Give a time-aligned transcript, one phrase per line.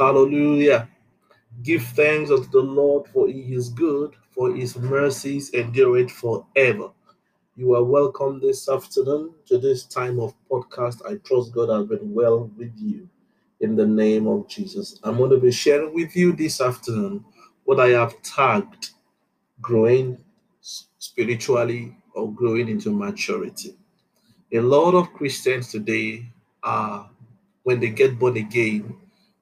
[0.00, 0.88] Hallelujah.
[1.62, 6.88] Give thanks unto the Lord, for he is good, for his mercies endure it forever.
[7.54, 11.04] You are welcome this afternoon to this time of podcast.
[11.06, 13.10] I trust God has been well with you
[13.60, 14.98] in the name of Jesus.
[15.04, 17.22] I'm going to be sharing with you this afternoon
[17.64, 18.92] what I have tagged
[19.60, 20.16] growing
[20.62, 23.76] spiritually or growing into maturity.
[24.50, 26.24] A lot of Christians today
[26.62, 27.10] are,
[27.64, 28.96] when they get born again,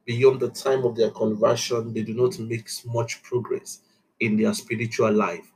[0.08, 3.80] beyond the time of their conversion, they do not make much progress
[4.20, 5.52] in their spiritual life.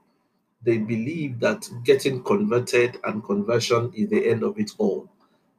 [0.62, 5.08] They believe that getting converted and conversion is the end of it all.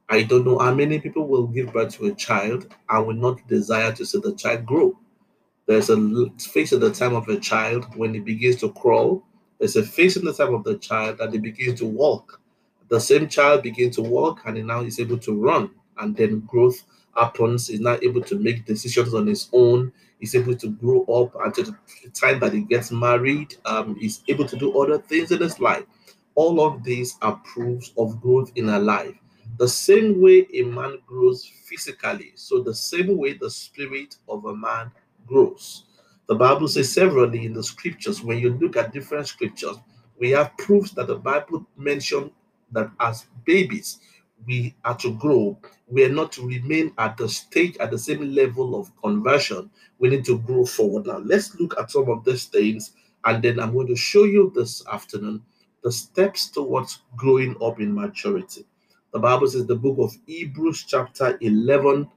[0.08, 3.46] I don't know how many people will give birth to a child and will not
[3.48, 4.96] desire to see the child grow.
[5.66, 5.96] There's a
[6.38, 9.24] phase at the time of a child when it begins to crawl.
[9.58, 12.40] There's a phase in the time of the child that it begins to walk.
[12.90, 16.84] The same child begins to walk and now is able to run, and then growth
[17.16, 17.68] happens.
[17.68, 19.92] He's not able to make decisions on his own.
[20.20, 23.56] He's able to grow up until the time that he gets married.
[23.64, 25.84] Um, he's able to do other things in his life.
[26.34, 29.14] All of these are proofs of growth in a life.
[29.58, 34.56] The same way a man grows physically, so the same way the spirit of a
[34.56, 34.90] man
[35.26, 35.84] grows.
[36.26, 39.76] The Bible says severally in the scriptures, when you look at different scriptures,
[40.18, 42.30] we have proofs that the Bible mentioned
[42.72, 44.00] that as babies,
[44.46, 45.58] we are to grow.
[45.86, 49.70] We are not to remain at the stage, at the same level of conversion.
[49.98, 51.06] We need to grow forward.
[51.06, 52.92] Now, let's look at some of these things,
[53.24, 55.42] and then I'm going to show you this afternoon
[55.82, 58.64] the steps towards growing up in maturity.
[59.12, 62.08] The Bible says the book of Hebrews, chapter 11,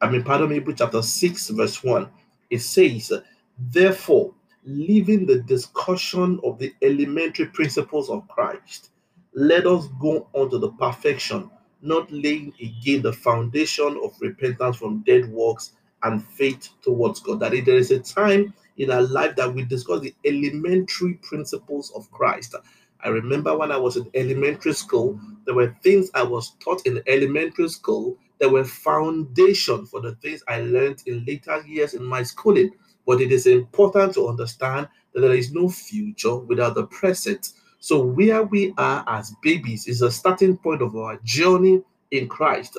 [0.00, 2.08] I mean, pardon me, Hebrews chapter 6, verse 1.
[2.50, 3.12] It says,
[3.58, 8.90] Therefore, leaving the discussion of the elementary principles of Christ,
[9.34, 11.50] let us go on to the perfection,
[11.84, 17.40] not laying again the foundation of repentance from dead works and faith towards God.
[17.40, 22.10] That there is a time in our life that we discuss the elementary principles of
[22.10, 22.54] Christ.
[23.02, 27.02] I remember when I was in elementary school, there were things I was taught in
[27.06, 32.22] elementary school that were foundation for the things I learned in later years in my
[32.22, 32.70] schooling.
[33.06, 37.50] But it is important to understand that there is no future without the present.
[37.84, 42.78] So, where we are as babies is a starting point of our journey in Christ,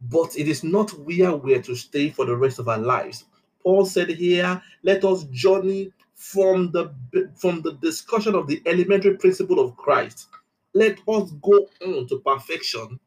[0.00, 3.26] but it is not where we are to stay for the rest of our lives.
[3.62, 6.90] Paul said here, let us journey from the
[7.36, 10.28] from the discussion of the elementary principle of Christ.
[10.72, 12.98] Let us go on to perfection,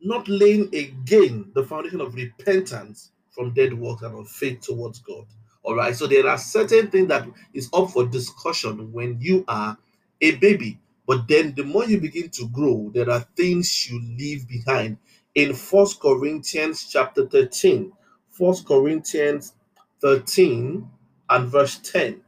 [0.00, 5.26] not laying again the foundation of repentance from dead works and of faith towards God.
[5.62, 9.78] All right, so there are certain things that is up for discussion when you are
[10.20, 10.80] a baby.
[11.06, 14.98] But then the more you begin to grow, there are things you leave behind.
[15.34, 17.92] In First Corinthians chapter 13,
[18.30, 19.54] First Corinthians
[20.00, 20.88] 13
[21.30, 22.22] and verse 10.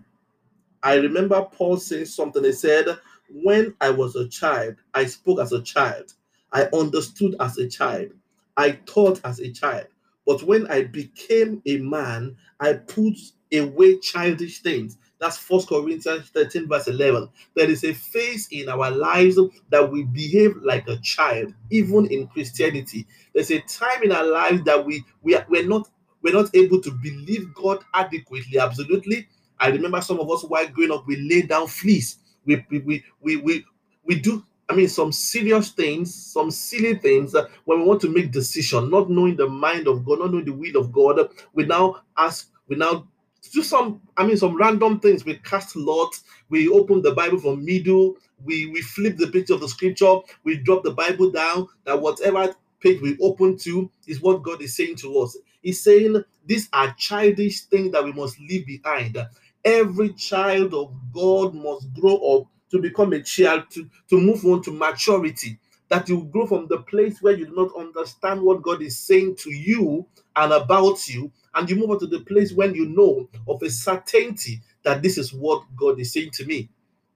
[0.82, 2.44] I remember Paul saying something.
[2.44, 2.86] He said,
[3.30, 6.14] When I was a child, I spoke as a child.
[6.53, 8.10] I understood as a child.
[8.56, 9.88] I thought as a child.
[10.26, 13.14] But when I became a man, I put
[13.53, 14.98] away childish things.
[15.19, 17.28] That's First Corinthians 13, verse 11.
[17.54, 19.38] There is a phase in our lives
[19.71, 23.06] that we behave like a child, even in Christianity.
[23.34, 25.88] There's a time in our lives that we, we are, we're not
[26.22, 29.28] we're not able to believe God adequately, absolutely.
[29.60, 32.19] I remember some of us while growing up, we lay down fleece.
[32.44, 33.65] We we we we we,
[34.04, 38.09] we do I mean, some serious things, some silly things that when we want to
[38.09, 41.65] make decision, not knowing the mind of God, not knowing the will of God, we
[41.65, 43.06] now ask, we now
[43.52, 45.24] do some, I mean, some random things.
[45.24, 49.60] We cast lots, we open the Bible from middle, we we flip the picture of
[49.60, 54.42] the scripture, we drop the Bible down, that whatever page we open to is what
[54.42, 55.36] God is saying to us.
[55.62, 59.18] He's saying these are childish things that we must leave behind.
[59.64, 64.62] Every child of God must grow up to become a child, to, to move on
[64.64, 65.58] to maturity.
[65.90, 69.36] That you grow from the place where you do not understand what God is saying
[69.36, 70.06] to you
[70.36, 73.70] and about you, and you move on to the place when you know of a
[73.70, 76.70] certainty that this is what God is saying to me.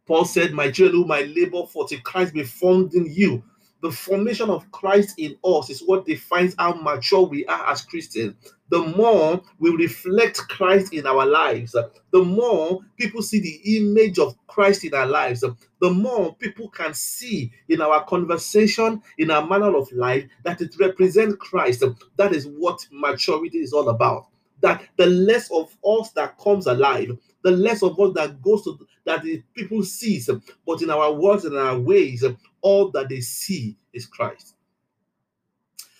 [0.06, 3.44] Paul said, My children, my labor for till Christ be formed in you.
[3.82, 8.34] The formation of Christ in us is what defines how mature we are as Christians.
[8.70, 11.72] The more we reflect Christ in our lives,
[12.12, 16.93] the more people see the image of Christ in our lives, the more people can
[16.93, 21.84] see in our conversation, in our manner of life, that it represents Christ.
[22.16, 24.26] That is what maturity is all about.
[24.60, 28.78] That the less of us that comes alive, the less of us that goes to
[29.04, 30.28] that the people sees,
[30.66, 32.24] but in our words and our ways,
[32.60, 34.54] all that they see is Christ.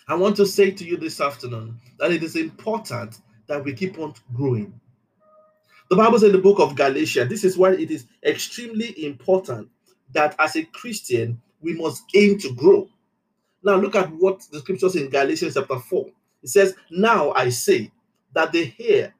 [0.07, 3.97] I want to say to you this afternoon that it is important that we keep
[3.97, 4.79] on growing.
[5.89, 9.69] The Bible says in the book of Galatians, this is why it is extremely important
[10.13, 12.87] that as a Christian, we must aim to grow.
[13.63, 16.07] Now, look at what the scriptures in Galatians chapter 4.
[16.43, 17.91] It says, Now I say
[18.33, 19.15] that the heir,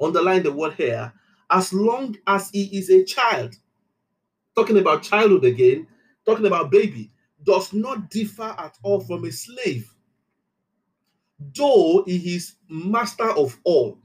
[0.00, 1.12] underline the word heir,
[1.50, 3.54] as long as he is a child,
[4.56, 5.86] talking about childhood again,
[6.26, 7.10] talking about baby,
[7.44, 9.92] does not differ at all from a slave,
[11.38, 13.98] though he is master of all.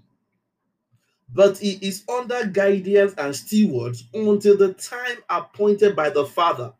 [1.33, 6.73] But he is under guidance and stewards until the time appointed by the Father.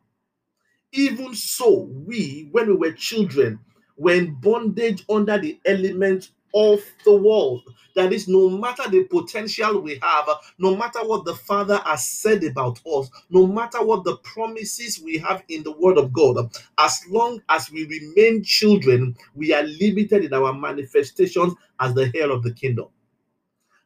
[0.92, 3.60] Even so, we, when we were children,
[3.96, 7.62] were in bondage under the element of the world.
[7.94, 10.28] That is, no matter the potential we have,
[10.58, 15.18] no matter what the Father has said about us, no matter what the promises we
[15.18, 20.24] have in the Word of God, as long as we remain children, we are limited
[20.24, 22.86] in our manifestations as the heir of the kingdom.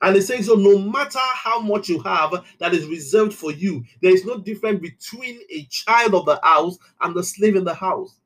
[0.03, 3.85] And it says, so no matter how much you have that is reserved for you,
[4.03, 7.73] there is no difference between a child of the house and the slave in the
[7.73, 8.19] house.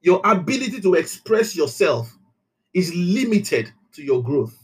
[0.00, 2.16] Your ability to express yourself
[2.74, 4.56] is limited to your growth.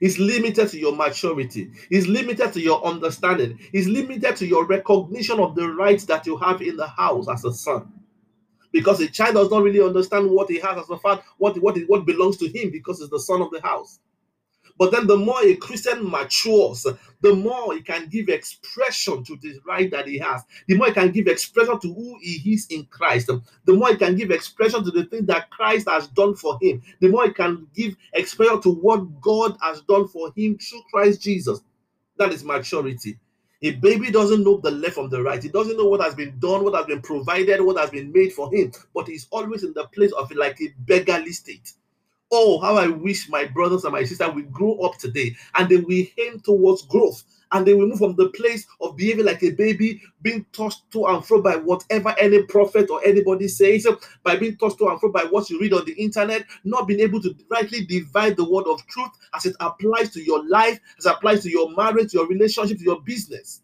[0.00, 1.72] It's limited to your maturity.
[1.90, 3.58] It's limited to your understanding.
[3.72, 7.44] It's limited to your recognition of the rights that you have in the house as
[7.44, 7.92] a son.
[8.70, 11.76] Because a child does not really understand what he has as a father, what, what,
[11.86, 13.98] what belongs to him because he's the son of the house.
[14.78, 16.86] But then the more a Christian matures,
[17.20, 20.92] the more he can give expression to the right that he has, the more he
[20.92, 23.26] can give expression to who he is in Christ,
[23.64, 26.82] the more he can give expression to the thing that Christ has done for him,
[27.00, 31.22] the more he can give expression to what God has done for him through Christ
[31.22, 31.60] Jesus.
[32.16, 33.18] That is maturity.
[33.62, 35.42] A baby doesn't know the left from the right.
[35.42, 38.32] He doesn't know what has been done, what has been provided, what has been made
[38.32, 38.72] for him.
[38.94, 41.72] But he's always in the place of like a beggarly state.
[42.30, 45.76] Oh, how I wish my brothers and my sisters will grow up today and they
[45.78, 49.50] will aim towards growth and they will move from the place of behaving like a
[49.50, 53.86] baby, being tossed to and fro by whatever any prophet or anybody says,
[54.22, 57.00] by being tossed to and fro by what you read on the internet, not being
[57.00, 61.06] able to rightly divide the word of truth as it applies to your life, as
[61.06, 63.62] it applies to your marriage, your relationship, your business.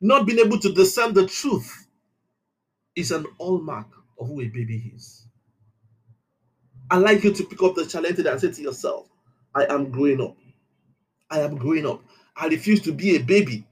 [0.00, 1.86] Not being able to discern the truth
[2.96, 3.88] is an hallmark
[4.18, 5.26] of who a baby is.
[6.90, 9.08] I like you to pick up the challenge and say to yourself,
[9.54, 10.36] I am growing up.
[11.30, 12.02] I am growing up.
[12.36, 13.66] I refuse to be a baby.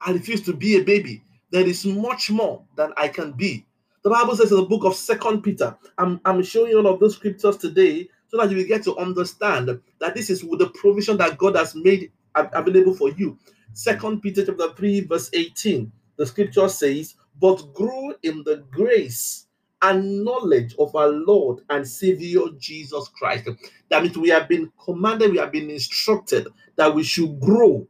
[0.00, 1.22] I refuse to be a baby.
[1.50, 3.66] There is much more than I can be.
[4.02, 7.00] The Bible says in the book of Second Peter, I'm, I'm showing you all of
[7.00, 11.16] those scriptures today so that you will get to understand that this is the provision
[11.18, 13.38] that God has made available for you.
[13.74, 15.90] Second Peter chapter 3, verse 18.
[16.16, 19.46] The scripture says, But grow in the grace
[19.82, 23.48] and knowledge of our Lord and Savior Jesus Christ.
[23.90, 27.86] That means we have been commanded, we have been instructed that we should grow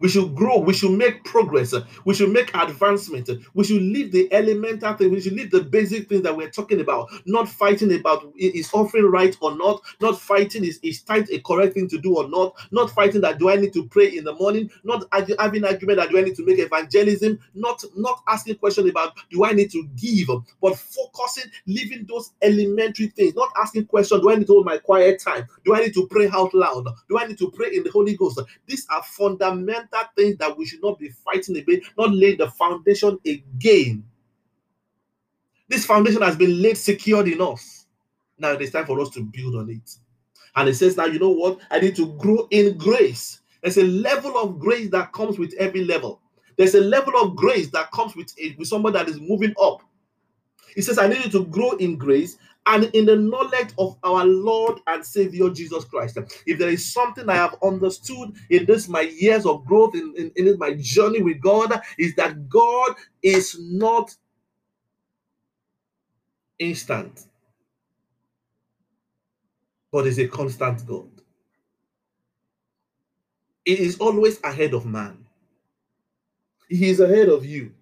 [0.00, 0.58] we should grow.
[0.58, 1.74] We should make progress.
[2.04, 3.28] We should make advancement.
[3.54, 5.10] We should leave the elemental things.
[5.10, 7.08] We should leave the basic things that we're talking about.
[7.26, 9.80] Not fighting about is offering right or not.
[10.00, 12.54] Not fighting is is tight a correct thing to do or not.
[12.70, 14.70] Not fighting that do I need to pray in the morning.
[14.84, 17.38] Not having argument that do I need to make evangelism.
[17.54, 20.28] Not not asking question about do I need to give,
[20.60, 23.34] but focusing, leaving those elementary things.
[23.34, 25.46] Not asking question do I need to hold my quiet time.
[25.64, 26.86] Do I need to pray out loud?
[27.08, 28.40] Do I need to pray in the Holy Ghost?
[28.66, 32.50] These are fundamental fundamental things that we should not be fighting again, not lay the
[32.50, 34.04] foundation again.
[35.68, 37.86] This foundation has been laid secured in us.
[38.38, 39.90] Now it is time for us to build on it.
[40.56, 41.60] And it says, now you know what?
[41.70, 43.40] I need to grow in grace.
[43.62, 46.20] There's a level of grace that comes with every level.
[46.56, 49.82] There's a level of grace that comes with, with somebody that is moving up.
[50.74, 52.38] He says, I need you to grow in grace
[52.68, 56.18] and in the knowledge of our Lord and Savior Jesus Christ.
[56.46, 60.32] If there is something I have understood in this my years of growth, in, in,
[60.36, 64.14] in my journey with God, is that God is not
[66.58, 67.26] instant,
[69.92, 71.10] but is a constant God.
[73.66, 75.26] It is always ahead of man.
[76.68, 77.72] He is ahead of you.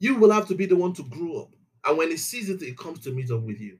[0.00, 1.53] You will have to be the one to grow up.
[1.86, 3.78] And when he sees it, he comes to meet up with you.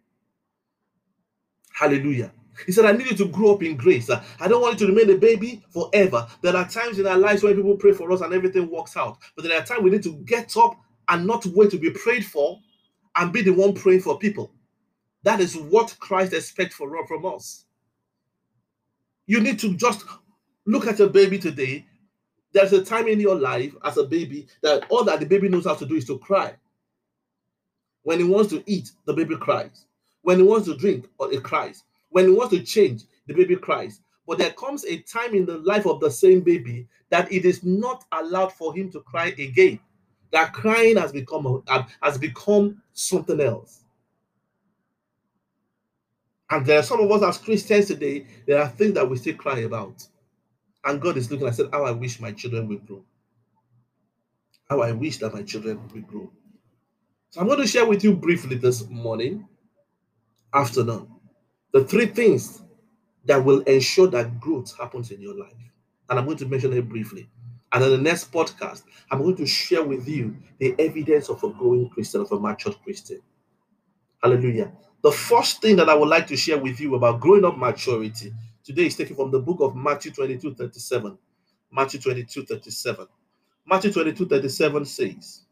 [1.72, 2.32] Hallelujah.
[2.66, 4.08] He said, I need you to grow up in grace.
[4.10, 6.26] I don't want you to remain a baby forever.
[6.40, 9.18] There are times in our lives when people pray for us and everything works out.
[9.34, 10.76] But there are times we need to get up
[11.08, 12.60] and not wait to be prayed for
[13.16, 14.52] and be the one praying for people.
[15.24, 17.64] That is what Christ expects from us.
[19.26, 20.04] You need to just
[20.66, 21.86] look at your baby today.
[22.52, 25.64] There's a time in your life as a baby that all that the baby knows
[25.64, 26.54] how to do is to cry.
[28.04, 29.86] When he wants to eat, the baby cries.
[30.22, 31.82] When he wants to drink, uh, it cries.
[32.10, 34.00] When he wants to change, the baby cries.
[34.26, 37.62] But there comes a time in the life of the same baby that it is
[37.64, 39.80] not allowed for him to cry again.
[40.32, 43.82] That crying has become a, has become something else.
[46.50, 49.34] And there are some of us as Christians today, there are things that we still
[49.34, 50.06] cry about.
[50.84, 53.04] And God is looking, I said, How I wish my children would grow.
[54.68, 56.30] How I wish that my children would grow.
[57.34, 59.48] So I'm going to share with you briefly this morning,
[60.54, 61.08] afternoon,
[61.72, 62.62] the three things
[63.24, 65.52] that will ensure that growth happens in your life.
[66.08, 67.28] And I'm going to mention it briefly.
[67.72, 71.50] And in the next podcast, I'm going to share with you the evidence of a
[71.50, 73.20] growing Christian, of a matured Christian.
[74.22, 74.70] Hallelujah.
[75.02, 78.32] The first thing that I would like to share with you about growing up maturity
[78.62, 81.18] today is taken from the book of Matthew 22 37.
[81.72, 83.08] Matthew 22 37.
[83.66, 85.43] Matthew 22 37 says,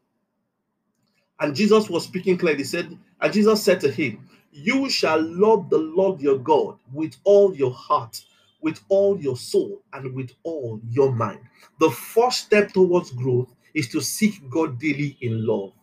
[1.43, 5.71] And Jesus was speaking clearly, He said, And Jesus said to him, You shall love
[5.71, 8.23] the Lord your God with all your heart,
[8.63, 11.41] with all your soul, and with all your mind.
[11.81, 15.75] The first step towards growth is to seek God daily in love.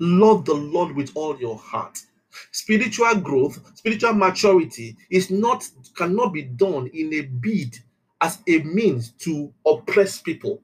[0.00, 1.98] Love the Lord with all your heart
[2.52, 7.78] Spiritual growth, spiritual maturity is not cannot be done in a bid
[8.20, 10.62] as a means to oppress people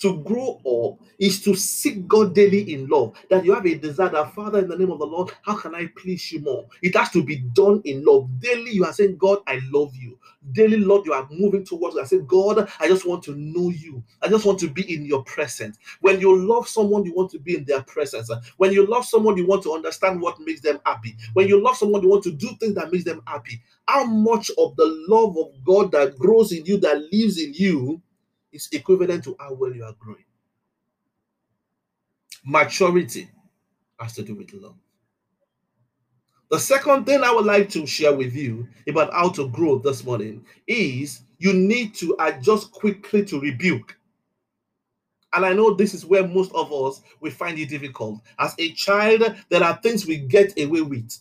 [0.00, 3.14] to grow up is to seek God daily in love.
[3.30, 5.74] That you have a desire that, Father, in the name of the Lord, how can
[5.74, 6.66] I please you more?
[6.82, 8.28] It has to be done in love.
[8.40, 10.18] Daily, you are saying, God, I love you.
[10.52, 11.96] Daily, Lord, you are moving towards.
[11.96, 14.02] I say, God, I just want to know you.
[14.22, 15.78] I just want to be in your presence.
[16.00, 18.30] When you love someone, you want to be in their presence.
[18.58, 21.16] When you love someone, you want to understand what makes them happy.
[21.32, 23.62] When you love someone, you want to do things that makes them happy.
[23.86, 28.02] How much of the love of God that grows in you, that lives in you,
[28.54, 30.24] is equivalent to how well you are growing.
[32.44, 33.28] Maturity
[33.98, 34.76] has to do with love.
[36.50, 40.04] The second thing I would like to share with you about how to grow this
[40.04, 43.98] morning is you need to adjust quickly to rebuke.
[45.32, 48.20] And I know this is where most of us we find it difficult.
[48.38, 51.18] As a child, there are things we get away with.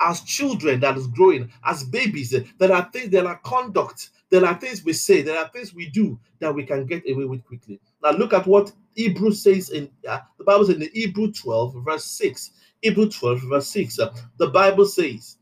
[0.00, 4.58] As children that is growing, as babies, there are things, there are conduct there are
[4.58, 7.80] things we say, there are things we do that we can get away with quickly.
[8.02, 12.04] Now, look at what Hebrew says in uh, the Bible says in Hebrew 12, verse
[12.04, 12.50] 6.
[12.82, 13.98] Hebrew 12, verse 6.
[14.00, 15.38] Uh, the Bible says,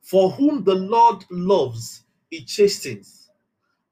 [0.00, 3.30] For whom the Lord loves, he chastens,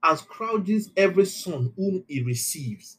[0.03, 2.99] and scourges every son whom he receives.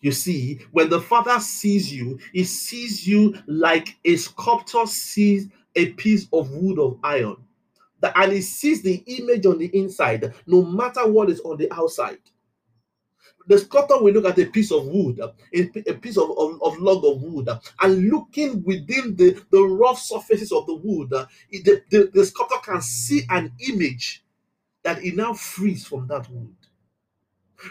[0.00, 5.92] You see, when the Father sees you, he sees you like a sculptor sees a
[5.92, 7.36] piece of wood of iron
[8.00, 11.72] that and he sees the image on the inside, no matter what is on the
[11.72, 12.18] outside.
[13.48, 17.04] The sculptor will look at a piece of wood, a, piece of, of, of, log
[17.04, 17.48] of wood,
[17.80, 22.82] and looking within the, the rough surfaces of the wood, the, the, the sculptor can
[22.82, 24.24] see an image
[24.82, 26.56] that he now frees from that wood.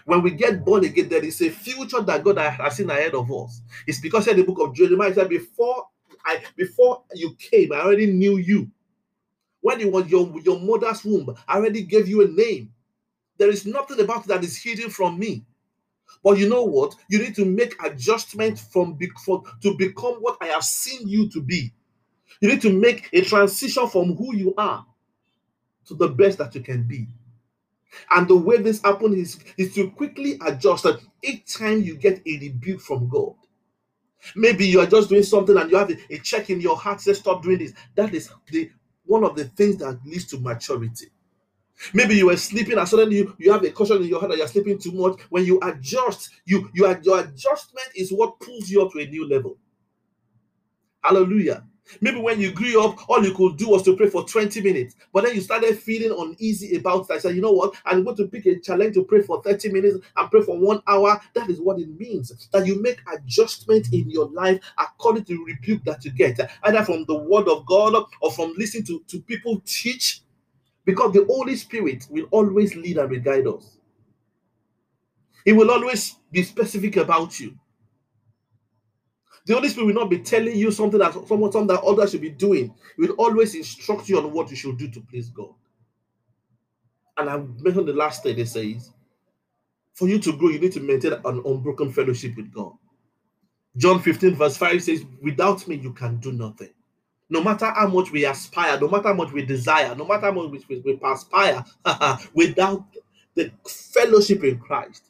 [0.06, 3.32] When we get born again, there is a future that God has seen ahead of
[3.32, 3.62] us.
[3.86, 5.88] It's because in the book of Jeremiah said, Before
[6.25, 8.70] I before you came, I already knew you.
[9.62, 12.72] When you was your, your mother's womb, I already gave you a name.
[13.38, 15.44] There is nothing about that is hidden from me.
[16.24, 16.96] But you know what?
[17.10, 21.41] You need to make adjustment from for, to become what I have seen you to
[21.41, 21.74] be.
[22.41, 24.86] You need to make a transition from who you are
[25.88, 27.08] to the best that you can be.
[28.12, 32.22] And the way this happens is, is to quickly adjust that each time you get
[32.27, 33.36] a rebuke from God.
[34.36, 37.01] Maybe you are just doing something and you have a, a check in your heart,
[37.01, 37.74] say, Stop doing this.
[37.96, 38.72] That is the
[39.05, 41.08] one of the things that leads to maturity.
[41.94, 44.38] Maybe you were sleeping and suddenly you, you have a caution in your head that
[44.38, 45.20] you're sleeping too much.
[45.29, 49.27] When you adjust, you, you your adjustment is what pulls you up to a new
[49.27, 49.58] level.
[51.03, 51.65] Hallelujah.
[52.01, 54.96] Maybe when you grew up, all you could do was to pray for 20 minutes,
[55.13, 57.22] but then you started feeling uneasy about that.
[57.22, 57.75] So you know what?
[57.86, 60.82] I'm going to pick a challenge to pray for 30 minutes and pray for one
[60.88, 61.20] hour.
[61.34, 62.50] That is what it means.
[62.51, 66.84] That you make adjustment in your life according to the rebuke that you get, either
[66.84, 70.22] from the word of God or from listening to, to people teach,
[70.86, 73.77] because the Holy Spirit will always lead and guide us.
[75.44, 77.58] He will always be specific about you.
[79.46, 82.22] The Holy Spirit will not be telling you something that someone something that others should
[82.22, 82.74] be doing.
[82.96, 85.54] He will always instruct you on what you should do to please God.
[87.18, 88.92] And I mentioned the last thing it says,
[89.94, 92.74] for you to grow, you need to maintain an unbroken fellowship with God.
[93.78, 96.70] John 15, verse 5 says, Without me, you can do nothing.
[97.30, 100.32] No matter how much we aspire, no matter how much we desire, no matter how
[100.32, 101.64] much we, we aspire,
[102.34, 102.86] without
[103.36, 105.06] the fellowship in Christ,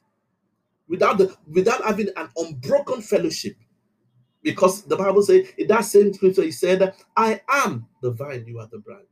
[0.87, 3.55] without the without having an unbroken fellowship,
[4.45, 8.59] Because the Bible says in that same scripture, he said, I am the vine, you
[8.61, 9.07] are the branch.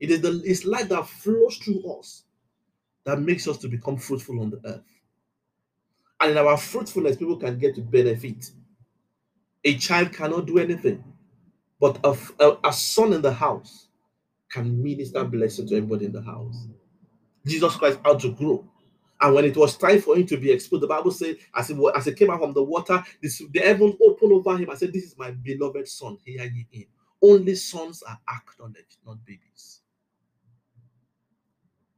[0.00, 2.24] It is the it's light that flows through us
[3.04, 4.82] that makes us to become fruitful on the earth.
[6.20, 8.50] And in our fruitfulness, people can get to benefit.
[9.64, 11.04] A child cannot do anything,
[11.80, 13.88] but a, a, a son in the house
[14.50, 16.68] can minister blessing to everybody in the house.
[17.46, 18.64] Jesus Christ had to grow.
[19.22, 21.90] And when it was time for him to be exposed, the Bible said, as he,
[21.94, 24.68] as he came out from the water, this, the heaven opened over him.
[24.68, 26.18] I said, This is my beloved son.
[26.24, 26.86] Hear ye him.
[27.22, 29.82] Only sons are acknowledged, not babies.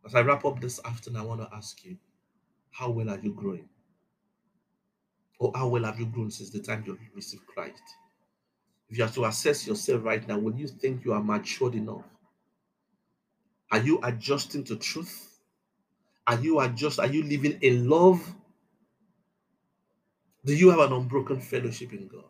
[0.05, 1.97] As I wrap up this afternoon, I want to ask you,
[2.71, 3.69] how well are you growing?
[5.39, 7.83] Or how well have you grown since the time you received Christ?
[8.91, 12.05] If you have to assess yourself right now, will you think you are matured enough?
[13.73, 15.34] Are you adjusting to truth?
[16.27, 16.99] Are you adjust?
[16.99, 18.35] Are you living in love?
[20.45, 22.25] Do you have an unbroken fellowship in God?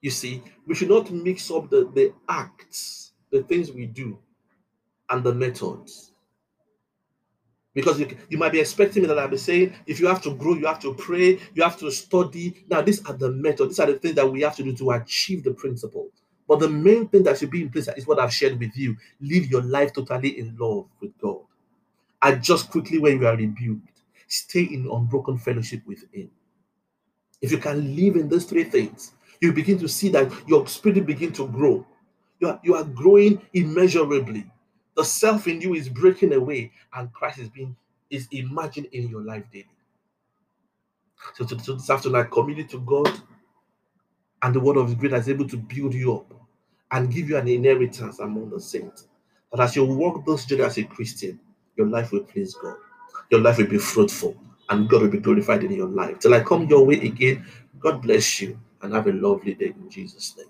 [0.00, 4.18] You see, we should not mix up the, the acts, the things we do,
[5.10, 6.12] and the methods.
[7.74, 10.34] Because you, you might be expecting me that I'll be saying, if you have to
[10.34, 12.64] grow, you have to pray, you have to study.
[12.68, 14.92] Now, these are the methods, these are the things that we have to do to
[14.92, 16.08] achieve the principle.
[16.48, 18.96] But the main thing that should be in place is what I've shared with you.
[19.20, 21.42] Live your life totally in love with God.
[22.22, 24.02] Adjust quickly when you are rebuked.
[24.26, 26.30] Stay in unbroken fellowship with Him.
[27.40, 31.06] If you can live in these three things, you begin to see that your spirit
[31.06, 31.86] begin to grow.
[32.40, 34.50] You are, you are growing immeasurably.
[34.96, 37.76] The self in you is breaking away, and Christ is being
[38.10, 39.68] is imagined in your life daily.
[41.34, 43.10] So, so this afternoon, I commit it to God,
[44.42, 46.32] and the word of His grace is able to build you up
[46.90, 49.06] and give you an inheritance among the saints.
[49.52, 51.38] That as you walk this journey as a Christian,
[51.78, 52.76] your life will please God.
[53.30, 54.36] Your life will be fruitful
[54.70, 56.20] and God will be glorified in your life.
[56.20, 57.46] Till I come your way again,
[57.80, 60.48] God bless you and have a lovely day in Jesus' name.